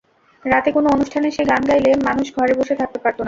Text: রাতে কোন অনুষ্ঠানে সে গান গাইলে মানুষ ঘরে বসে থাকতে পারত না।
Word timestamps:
রাতে 0.45 0.69
কোন 0.71 0.85
অনুষ্ঠানে 0.87 1.27
সে 1.31 1.43
গান 1.45 1.61
গাইলে 1.69 1.91
মানুষ 2.07 2.27
ঘরে 2.37 2.53
বসে 2.59 2.75
থাকতে 2.75 2.97
পারত 2.99 3.15
না। 3.15 3.19